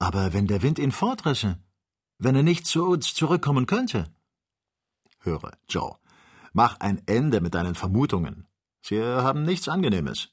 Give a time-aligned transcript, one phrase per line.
[0.00, 1.58] Aber wenn der Wind ihn fortrisse,
[2.18, 4.12] wenn er nicht zu uns zurückkommen könnte.
[5.20, 5.96] Höre, Joe,
[6.52, 8.48] mach ein Ende mit deinen Vermutungen.
[8.80, 10.30] Sie haben nichts Angenehmes.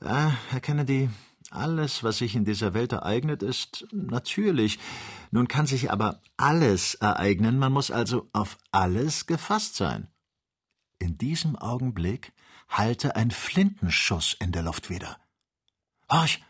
[0.00, 1.10] Ah, Herr Kennedy,
[1.50, 4.80] alles, was sich in dieser Welt ereignet, ist natürlich.
[5.30, 10.08] Nun kann sich aber alles ereignen, man muss also auf alles gefasst sein.
[10.98, 12.32] In diesem Augenblick
[12.68, 15.18] hallte ein Flintenschuss in der Luft wieder.
[16.10, 16.42] Horch!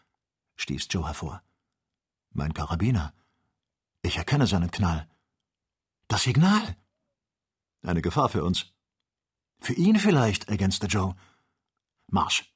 [0.57, 1.43] stieß Joe hervor.
[2.33, 3.13] Mein Karabiner.
[4.03, 5.09] Ich erkenne seinen Knall.
[6.09, 6.77] Das Signal.
[7.83, 8.73] Eine Gefahr für uns.
[9.61, 11.15] Für ihn vielleicht, ergänzte Joe.
[12.09, 12.53] Marsch.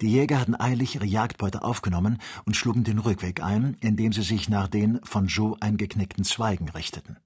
[0.00, 4.48] Die Jäger hatten eilig ihre Jagdbeute aufgenommen und schlugen den Rückweg ein, indem sie sich
[4.48, 7.18] nach den von Joe eingeknickten Zweigen richteten.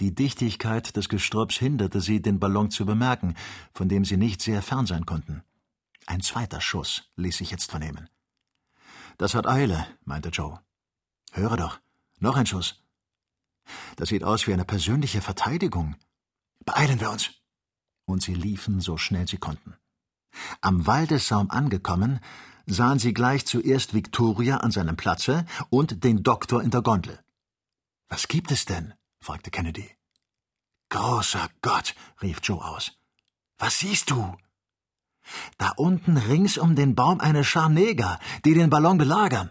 [0.00, 3.34] Die Dichtigkeit des Gestrüpps hinderte sie, den Ballon zu bemerken,
[3.72, 5.42] von dem sie nicht sehr fern sein konnten.
[6.06, 8.08] Ein zweiter Schuss ließ sich jetzt vernehmen.
[9.18, 10.60] Das hat Eile, meinte Joe.
[11.32, 11.80] Höre doch,
[12.18, 12.82] noch ein Schuss.
[13.96, 15.96] Das sieht aus wie eine persönliche Verteidigung.
[16.64, 17.30] Beeilen wir uns.
[18.06, 19.74] Und sie liefen so schnell sie konnten.
[20.60, 22.20] Am Waldessaum angekommen,
[22.66, 27.18] sahen sie gleich zuerst Victoria an seinem Platze und den Doktor in der Gondel.
[28.08, 28.94] Was gibt es denn?
[29.20, 29.90] fragte Kennedy.
[30.90, 32.92] Großer Gott, rief Joe aus.
[33.58, 34.36] Was siehst du?
[35.58, 39.50] Da unten rings um den Baum eine Schar Neger, die den Ballon belagern.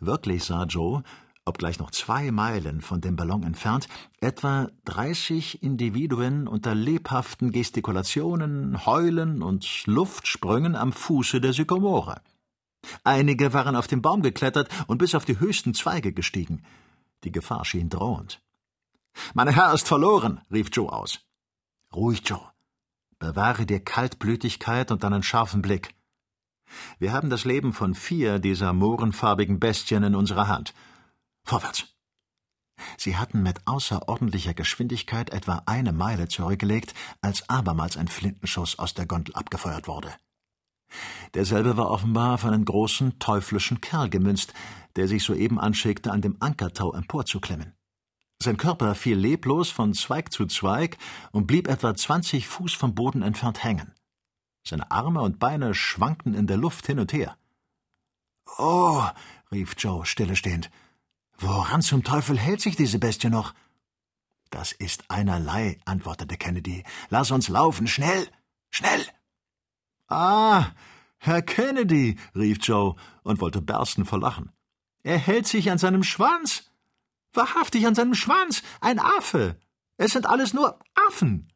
[0.00, 1.02] Wirklich sah Joe,
[1.44, 3.88] obgleich noch zwei Meilen von dem Ballon entfernt,
[4.20, 12.20] etwa dreißig Individuen unter lebhaften Gestikulationen, Heulen und Luftsprüngen am Fuße der Sykomore.
[13.04, 16.62] Einige waren auf den Baum geklettert und bis auf die höchsten Zweige gestiegen.
[17.24, 18.40] Die Gefahr schien drohend.
[19.34, 21.20] Mein Herr ist verloren, rief Joe aus.
[21.94, 22.40] Ruhig, Joe.
[23.18, 25.94] Bewahre dir Kaltblütigkeit und deinen scharfen Blick.
[26.98, 30.74] Wir haben das Leben von vier dieser mohrenfarbigen Bestien in unserer Hand.
[31.44, 31.86] Vorwärts!
[32.96, 39.06] Sie hatten mit außerordentlicher Geschwindigkeit etwa eine Meile zurückgelegt, als abermals ein Flintenschuss aus der
[39.06, 40.14] Gondel abgefeuert wurde.
[41.34, 44.54] Derselbe war offenbar auf einen großen, teuflischen Kerl gemünzt,
[44.96, 47.77] der sich soeben anschickte, an dem Ankertau emporzuklemmen.
[48.40, 50.96] Sein Körper fiel leblos von Zweig zu Zweig
[51.32, 53.92] und blieb etwa zwanzig Fuß vom Boden entfernt hängen.
[54.64, 57.36] Seine Arme und Beine schwankten in der Luft hin und her.
[58.58, 59.02] Oh,
[59.50, 60.70] rief Joe stillestehend.
[61.38, 63.54] Woran zum Teufel hält sich diese Bestie noch?
[64.50, 66.84] Das ist einerlei, antwortete Kennedy.
[67.10, 68.28] Lass uns laufen, schnell,
[68.70, 69.04] schnell.
[70.06, 70.66] Ah,
[71.18, 72.94] Herr Kennedy, rief Joe
[73.24, 74.52] und wollte bersten vor Lachen.
[75.02, 76.67] Er hält sich an seinem Schwanz.
[77.38, 78.62] Wahrhaftig an seinem Schwanz.
[78.80, 79.56] Ein Affe.
[79.96, 81.52] Es sind alles nur Affen.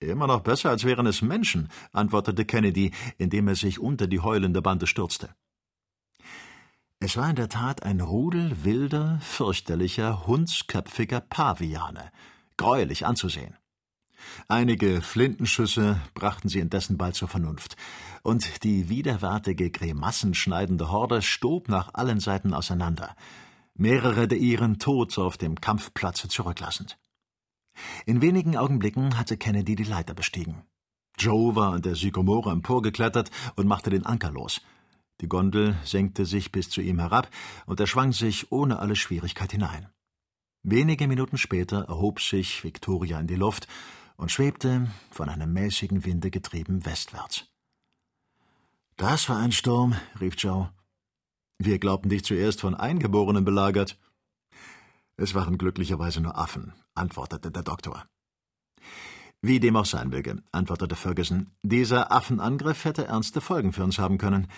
[0.00, 4.60] Immer noch besser, als wären es Menschen, antwortete Kennedy, indem er sich unter die heulende
[4.60, 5.30] Bande stürzte.
[6.98, 12.10] Es war in der Tat ein Rudel wilder, fürchterlicher, hundsköpfiger Paviane,
[12.56, 13.56] greulich anzusehen.
[14.48, 17.76] Einige Flintenschüsse brachten sie indessen bald zur Vernunft,
[18.22, 23.14] und die widerwärtige, grimassenschneidende Horde stob nach allen Seiten auseinander,
[23.76, 26.98] mehrere der ihren tot auf dem Kampfplatze zurücklassend.
[28.06, 30.62] In wenigen Augenblicken hatte Kennedy die Leiter bestiegen.
[31.18, 34.60] Joe war an der Sykomore emporgeklettert und machte den Anker los–
[35.20, 37.30] die Gondel senkte sich bis zu ihm herab,
[37.64, 39.88] und er schwang sich ohne alle Schwierigkeit hinein.
[40.62, 43.66] Wenige Minuten später erhob sich Victoria in die Luft
[44.16, 47.46] und schwebte, von einem mäßigen Winde getrieben, westwärts.
[48.96, 50.70] Das war ein Sturm, rief Joe.
[51.58, 53.98] Wir glaubten dich zuerst von Eingeborenen belagert.
[55.16, 58.06] Es waren glücklicherweise nur Affen, antwortete der Doktor.
[59.40, 64.18] Wie dem auch sein möge, antwortete Ferguson, dieser Affenangriff hätte ernste Folgen für uns haben
[64.18, 64.48] können.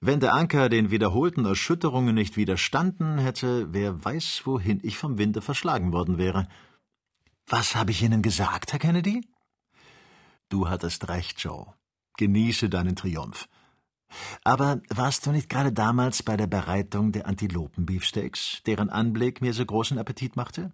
[0.00, 5.40] Wenn der Anker den wiederholten Erschütterungen nicht widerstanden hätte, wer weiß, wohin ich vom Winde
[5.40, 6.46] verschlagen worden wäre.
[7.46, 9.26] Was habe ich Ihnen gesagt, Herr Kennedy?
[10.48, 11.72] Du hattest recht, Joe.
[12.16, 13.48] Genieße deinen Triumph.
[14.42, 19.64] Aber warst du nicht gerade damals bei der Bereitung der Antilopenbeefsteaks, deren Anblick mir so
[19.64, 20.72] großen Appetit machte?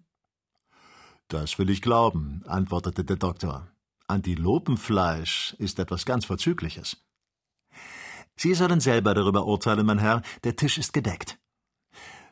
[1.29, 3.69] Das will ich glauben, antwortete der Doktor.
[4.09, 6.97] Antilopenfleisch ist etwas ganz Vorzügliches.
[8.37, 11.39] Sie sollen selber darüber urteilen, mein Herr, der Tisch ist gedeckt.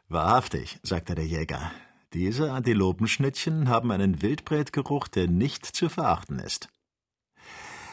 [0.08, 1.70] Wahrhaftig, sagte der Jäger.
[2.14, 6.69] Diese Antilopenschnittchen haben einen Wildbretgeruch, der nicht zu verachten ist.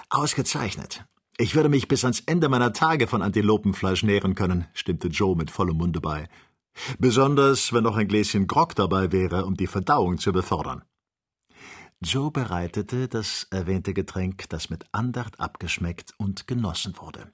[0.09, 1.05] Ausgezeichnet.
[1.37, 5.51] Ich würde mich bis ans Ende meiner Tage von Antilopenfleisch nähren können, stimmte Joe mit
[5.51, 6.29] vollem Munde bei.
[6.97, 10.83] Besonders, wenn noch ein Gläschen Grog dabei wäre, um die Verdauung zu befördern.
[12.01, 17.33] Joe bereitete das erwähnte Getränk, das mit Andacht abgeschmeckt und genossen wurde.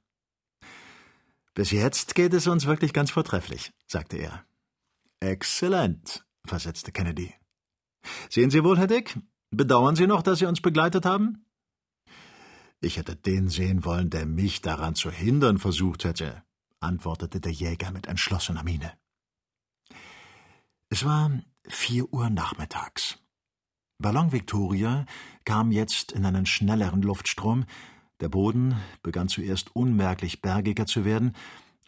[1.53, 4.45] Bis jetzt geht es uns wirklich ganz vortrefflich, sagte er.
[5.19, 7.33] Exzellent, versetzte Kennedy.
[8.29, 9.19] Sehen Sie wohl, Herr Dick,
[9.51, 11.45] bedauern Sie noch, dass Sie uns begleitet haben?
[12.83, 16.43] Ich hätte den sehen wollen, der mich daran zu hindern versucht hätte,
[16.79, 18.91] antwortete der Jäger mit entschlossener Miene.
[20.89, 21.31] Es war
[21.67, 23.19] vier Uhr nachmittags.
[23.99, 25.05] Ballon Victoria
[25.45, 27.65] kam jetzt in einen schnelleren Luftstrom,
[28.19, 31.33] der Boden begann zuerst unmerklich bergiger zu werden,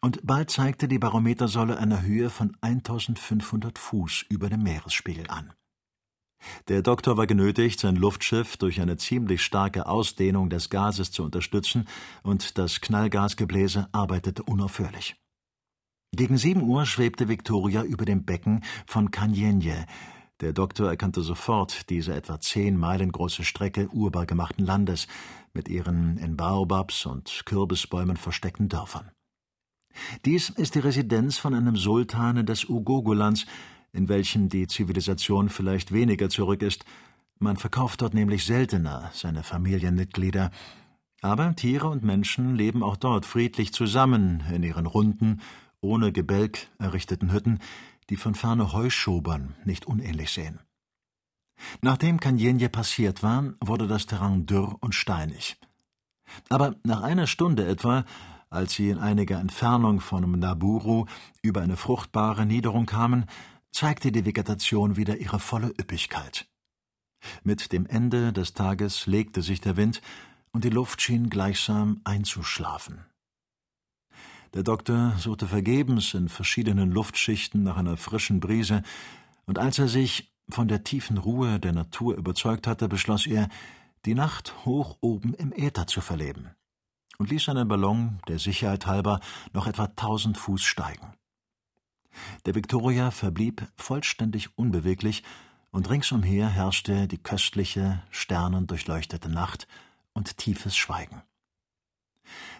[0.01, 5.54] und bald zeigte die Barometersäule eine Höhe von 1500 Fuß über dem Meeresspiegel an.
[6.68, 11.88] Der Doktor war genötigt, sein Luftschiff durch eine ziemlich starke Ausdehnung des Gases zu unterstützen,
[12.24, 15.16] und das Knallgasgebläse arbeitete unaufhörlich.
[16.16, 19.86] Gegen sieben Uhr schwebte Victoria über dem Becken von Canyenje.
[20.42, 25.07] Der Doktor erkannte sofort diese etwa zehn Meilen große Strecke urbar gemachten Landes
[25.54, 29.12] mit ihren in Baobabs und Kürbisbäumen versteckten Dörfern.
[30.25, 33.46] Dies ist die Residenz von einem Sultane des Ugogolands,
[33.94, 36.84] in welchem die Zivilisation vielleicht weniger zurück ist.
[37.40, 40.51] Man verkauft dort nämlich seltener seine Familienmitglieder.
[41.22, 45.42] Aber Tiere und Menschen leben auch dort friedlich zusammen in ihren runden,
[45.80, 47.60] ohne Gebälk errichteten Hütten,
[48.10, 50.60] die von ferne Heuschobern nicht unähnlich sehen.
[51.81, 55.57] Nachdem Kanyenje passiert war, wurde das Terrain dürr und steinig.
[56.50, 58.06] Aber nach einer Stunde etwa,
[58.50, 61.06] als sie in einiger Entfernung von Mnaburu
[61.42, 63.25] über eine fruchtbare Niederung kamen,
[63.74, 66.48] zeigte die Vegetation wieder ihre volle Üppigkeit.
[67.44, 70.02] Mit dem Ende des Tages legte sich der Wind,
[70.52, 73.06] und die Luft schien gleichsam einzuschlafen.
[74.54, 78.84] Der Doktor suchte vergebens in verschiedenen Luftschichten nach einer frischen Brise,
[79.46, 83.50] und als er sich von der tiefen Ruhe der Natur überzeugt hatte, beschloss er,
[84.06, 86.52] die Nacht hoch oben im Äther zu verleben
[87.18, 89.20] und ließ seinen Ballon der Sicherheit halber
[89.54, 91.14] noch etwa tausend Fuß steigen.
[92.45, 95.24] Der Victoria verblieb vollständig unbeweglich,
[95.71, 99.68] und ringsumher herrschte die köstliche, sternendurchleuchtete Nacht
[100.13, 101.24] und tiefes Schweigen.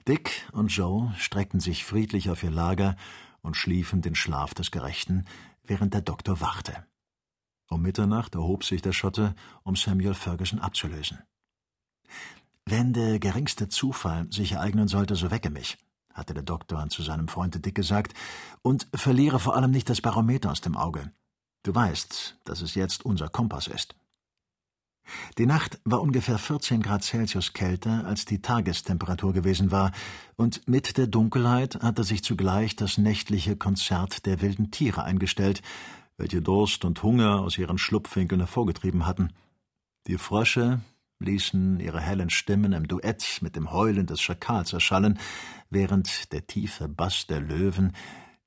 [0.08, 2.96] Dick und Joe streckten sich friedlich auf ihr Lager
[3.42, 5.26] und schliefen den Schlaf des Gerechten,
[5.64, 6.86] während der Doktor wachte.
[7.70, 11.20] Um Mitternacht erhob sich der Schotte, um Samuel Ferguson abzulösen.
[12.66, 15.78] Wenn der geringste Zufall sich ereignen sollte, so wecke mich,
[16.14, 18.14] hatte der Doktor zu seinem Freunde Dick gesagt,
[18.62, 21.12] und verliere vor allem nicht das Barometer aus dem Auge.
[21.64, 23.96] Du weißt, dass es jetzt unser Kompass ist.
[25.38, 29.92] Die Nacht war ungefähr 14 Grad Celsius kälter, als die Tagestemperatur gewesen war,
[30.36, 35.62] und mit der Dunkelheit hatte sich zugleich das nächtliche Konzert der wilden Tiere eingestellt,
[36.18, 39.34] welche Durst und Hunger aus ihren Schlupfwinkeln hervorgetrieben hatten.
[40.08, 40.82] Die Frösche,
[41.24, 45.18] ließen ihre hellen Stimmen im Duett mit dem Heulen des Schakals erschallen,
[45.70, 47.94] während der tiefe Bass der Löwen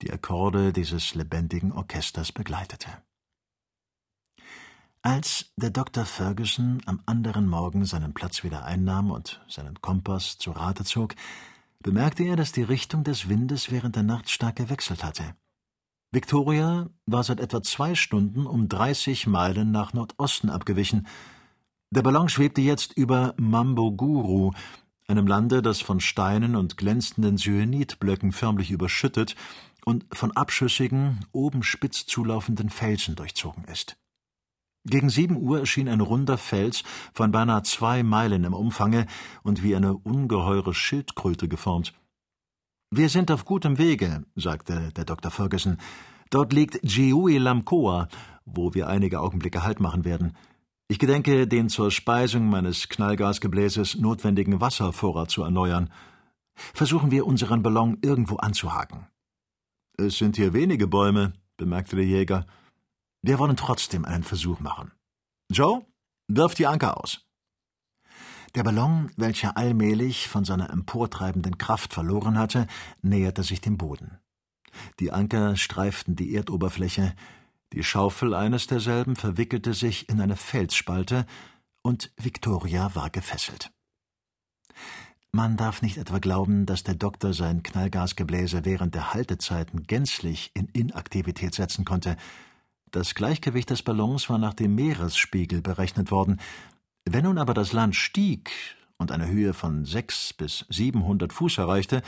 [0.03, 2.89] die Akkorde dieses lebendigen Orchesters begleitete.
[5.03, 6.05] Als der Dr.
[6.05, 11.15] Ferguson am anderen Morgen seinen Platz wieder einnahm und seinen Kompass zu Rate zog,
[11.81, 15.37] bemerkte er, dass die Richtung des Windes während der Nacht stark gewechselt hatte.
[16.11, 21.07] Victoria war seit etwa zwei Stunden um dreißig Meilen nach Nordosten abgewichen
[21.91, 24.53] der Ballon schwebte jetzt über Mamboguru,
[25.09, 29.37] einem Lande, das von Steinen und glänzenden Syenitblöcken förmlich überschüttet
[29.85, 33.97] und von abschüssigen, oben spitz zulaufenden Felsen durchzogen ist.
[34.85, 39.07] Gegen sieben Uhr erschien ein runder Fels von beinahe zwei Meilen im Umfange
[39.43, 41.93] und wie eine ungeheure Schildkröte geformt.
[42.91, 45.33] Wir sind auf gutem Wege, sagte der Dr.
[45.33, 45.79] Ferguson.
[46.31, 48.09] Dort liegt Jiui Lamkoa,
[48.45, 50.37] wo wir einige Augenblicke Halt machen werden.
[50.89, 55.91] Ich gedenke, den zur Speisung meines Knallgasgebläses notwendigen Wasservorrat zu erneuern.
[56.55, 59.09] Versuchen wir, unseren Ballon irgendwo anzuhaken.
[59.99, 62.47] Es sind hier wenige Bäume, bemerkte der Jäger.
[63.21, 64.93] Wir wollen trotzdem einen Versuch machen.
[65.51, 65.85] Joe,
[66.29, 67.27] wirf die Anker aus.
[68.55, 72.69] Der Ballon, welcher allmählich von seiner emportreibenden Kraft verloren hatte,
[73.03, 74.19] näherte sich dem Boden.
[75.01, 77.15] Die Anker streiften die Erdoberfläche,
[77.73, 81.27] die Schaufel eines derselben verwickelte sich in eine Felsspalte,
[81.83, 83.71] und Victoria war gefesselt.
[85.31, 90.67] Man darf nicht etwa glauben, dass der Doktor sein Knallgasgebläse während der Haltezeiten gänzlich in
[90.69, 92.17] Inaktivität setzen konnte.
[92.91, 96.41] Das Gleichgewicht des Ballons war nach dem Meeresspiegel berechnet worden.
[97.05, 98.51] Wenn nun aber das Land stieg
[98.97, 102.03] und eine Höhe von sechs bis siebenhundert Fuß erreichte,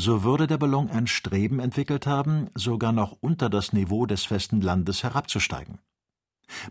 [0.00, 4.60] so würde der Ballon ein Streben entwickelt haben, sogar noch unter das Niveau des festen
[4.60, 5.78] Landes herabzusteigen.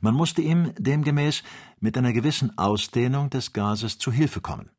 [0.02, 1.44] Man musste ihm demgemäß
[1.80, 4.72] mit einer gewissen Ausdehnung des Gases zu Hilfe kommen.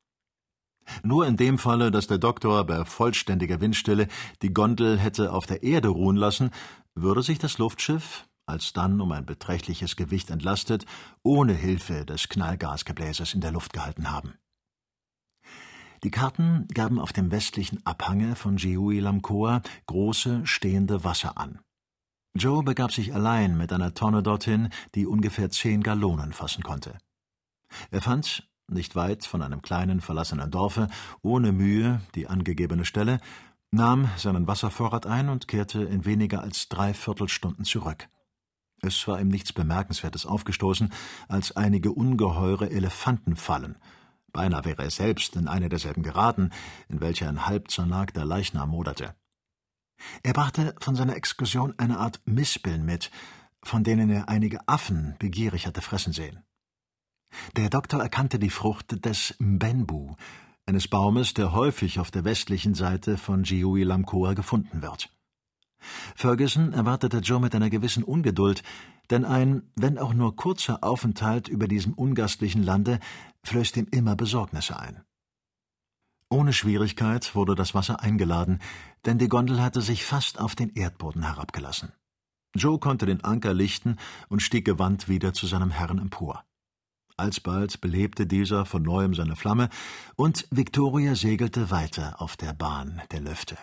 [1.02, 4.08] Nur in dem Falle, dass der Doktor bei vollständiger Windstille
[4.42, 6.50] die Gondel hätte auf der Erde ruhen lassen,
[6.94, 10.86] würde sich das Luftschiff, alsdann um ein beträchtliches Gewicht entlastet,
[11.22, 14.34] ohne Hilfe des Knallgasgebläses in der Luft gehalten haben.
[16.02, 21.58] Die Karten gaben auf dem westlichen Abhange von Lamkoa große stehende Wasser an.
[22.34, 26.96] Joe begab sich allein mit einer Tonne dorthin, die ungefähr zehn Gallonen fassen konnte.
[27.90, 30.88] Er fand, nicht weit von einem kleinen verlassenen Dorfe,
[31.22, 33.20] ohne Mühe die angegebene Stelle,
[33.72, 38.08] nahm seinen Wasservorrat ein und kehrte in weniger als drei Viertelstunden zurück.
[38.82, 40.92] Es war ihm nichts Bemerkenswertes aufgestoßen
[41.28, 43.76] als einige ungeheure Elefantenfallen.
[44.32, 46.50] Beinahe wäre er selbst in eine derselben geraten,
[46.88, 49.14] in welcher ein halb zernagter Leichnam moderte.
[50.22, 53.10] Er brachte von seiner Exkursion eine Art Mispeln mit,
[53.62, 56.42] von denen er einige Affen begierig hatte fressen sehen.
[57.56, 60.16] Der Doktor erkannte die Frucht des Mbenbu,
[60.66, 65.10] eines Baumes, der häufig auf der westlichen Seite von Lamkoa gefunden wird.
[66.14, 68.62] Ferguson erwartete Joe mit einer gewissen Ungeduld,
[69.10, 73.00] denn ein, wenn auch nur kurzer Aufenthalt über diesem ungastlichen Lande
[73.44, 75.02] flößt ihm immer Besorgnisse ein.
[76.28, 78.60] Ohne Schwierigkeit wurde das Wasser eingeladen,
[79.04, 81.92] denn die Gondel hatte sich fast auf den Erdboden herabgelassen.
[82.54, 83.96] Joe konnte den Anker lichten
[84.28, 86.44] und stieg gewandt wieder zu seinem Herrn empor.
[87.16, 89.68] Alsbald belebte dieser von neuem seine Flamme,
[90.16, 93.58] und Victoria segelte weiter auf der Bahn der Lüfte.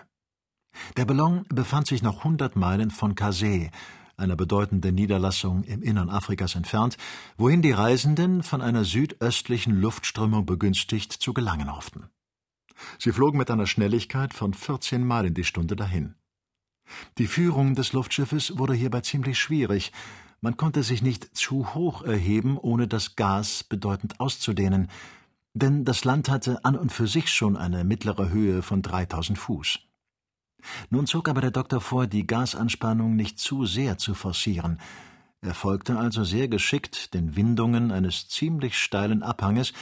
[0.96, 3.70] Der Ballon befand sich noch hundert Meilen von Kase,
[4.18, 6.98] einer bedeutenden Niederlassung im Innern Afrikas entfernt,
[7.38, 12.10] wohin die Reisenden von einer südöstlichen Luftströmung begünstigt zu gelangen hofften.
[13.00, 16.16] Sie flogen mit einer Schnelligkeit von 14 Meilen die Stunde dahin.
[17.18, 19.92] Die Führung des Luftschiffes wurde hierbei ziemlich schwierig,
[20.40, 24.88] man konnte sich nicht zu hoch erheben, ohne das Gas bedeutend auszudehnen,
[25.56, 29.80] denn das Land hatte an und für sich schon eine mittlere Höhe von 3000 Fuß.
[30.90, 34.80] Nun zog aber der Doktor vor, die Gasanspannung nicht zu sehr zu forcieren.
[35.42, 39.74] Er folgte also sehr geschickt den Windungen eines ziemlich steilen Abhanges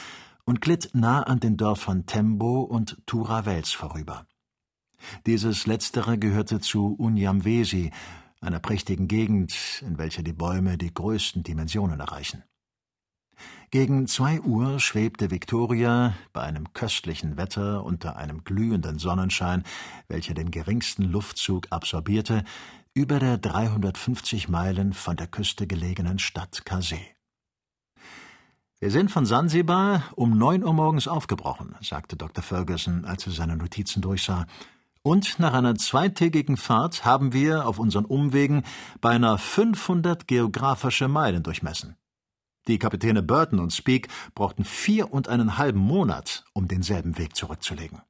[0.44, 4.26] und glitt nah an den Dörfern Tembo und Turavels vorüber.
[5.26, 7.90] Dieses letztere gehörte zu Unyamwesi,
[8.40, 12.44] einer prächtigen Gegend, in welcher die Bäume die größten Dimensionen erreichen.
[13.70, 19.64] Gegen zwei Uhr schwebte Victoria bei einem köstlichen Wetter unter einem glühenden Sonnenschein,
[20.08, 22.44] welcher den geringsten Luftzug absorbierte,
[22.94, 26.98] über der 350 Meilen von der Küste gelegenen Stadt Kase.
[28.78, 32.42] Wir sind von Sansibar um neun Uhr morgens aufgebrochen, sagte Dr.
[32.42, 34.46] Ferguson, als er seine Notizen durchsah.
[35.02, 38.64] Und nach einer zweitägigen Fahrt haben wir auf unseren Umwegen
[39.00, 41.96] beinahe 500 geografische Meilen durchmessen.
[42.68, 48.02] Die Kapitäne Burton und Speake brauchten vier und einen halben Monat, um denselben Weg zurückzulegen.